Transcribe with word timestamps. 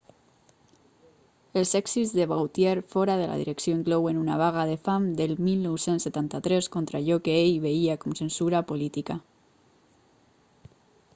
els 1.59 1.71
èxits 1.79 2.13
de 2.19 2.25
vautier 2.31 2.71
fora 2.93 3.17
de 3.19 3.27
la 3.31 3.35
direcció 3.41 3.73
inclouen 3.79 4.21
una 4.23 4.37
vaga 4.41 4.63
de 4.69 4.77
fam 4.87 5.05
del 5.19 5.33
1973 5.49 6.69
contra 6.77 7.01
allò 7.03 7.17
que 7.27 7.35
ell 7.43 7.55
veia 7.67 7.99
com 8.05 8.17
censura 8.23 8.63
política 8.73 9.21